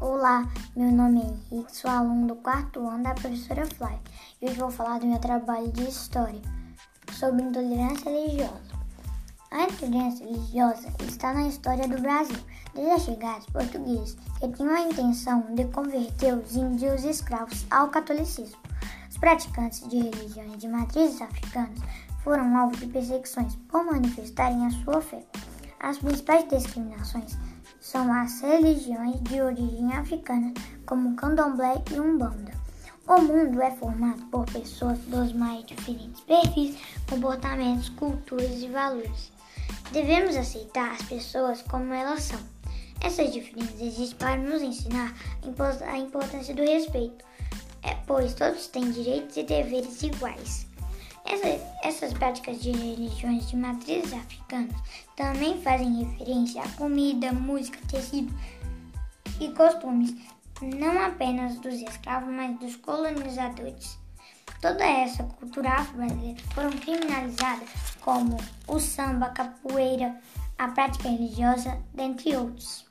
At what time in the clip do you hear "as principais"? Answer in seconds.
25.80-26.48